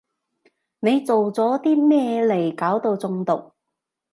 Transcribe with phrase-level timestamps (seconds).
[0.79, 3.51] 你做咗啲咩嚟搞到中毒？